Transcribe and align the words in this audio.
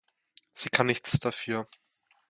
Sie 0.55 0.69
kann 0.69 0.87
nichts 0.87 1.19
dafür. 1.19 1.67